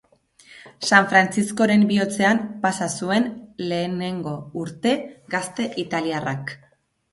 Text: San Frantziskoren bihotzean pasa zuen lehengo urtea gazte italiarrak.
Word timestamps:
San 0.85 1.03
Frantziskoren 1.11 1.83
bihotzean 1.91 2.41
pasa 2.65 2.89
zuen 3.01 3.29
lehengo 3.67 4.35
urtea 4.65 4.99
gazte 5.37 5.71
italiarrak. 5.87 6.59